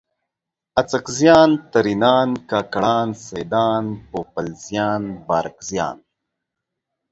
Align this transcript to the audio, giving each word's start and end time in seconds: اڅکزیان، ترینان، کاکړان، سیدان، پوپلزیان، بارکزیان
اڅکزیان، 0.79 1.49
ترینان، 1.71 2.29
کاکړان، 2.49 3.07
سیدان، 3.27 3.83
پوپلزیان، 4.09 5.03
بارکزیان 5.27 5.97